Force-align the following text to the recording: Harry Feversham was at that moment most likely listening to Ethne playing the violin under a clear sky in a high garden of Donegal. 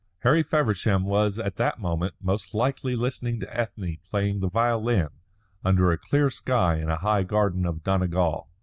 Harry 0.21 0.41
Feversham 0.41 1.05
was 1.05 1.37
at 1.37 1.57
that 1.57 1.79
moment 1.79 2.15
most 2.19 2.55
likely 2.55 2.95
listening 2.95 3.39
to 3.39 3.55
Ethne 3.55 3.99
playing 4.09 4.39
the 4.39 4.49
violin 4.49 5.09
under 5.63 5.91
a 5.91 5.97
clear 5.99 6.31
sky 6.31 6.77
in 6.77 6.89
a 6.89 6.95
high 6.95 7.21
garden 7.21 7.67
of 7.67 7.83
Donegal. 7.83 8.49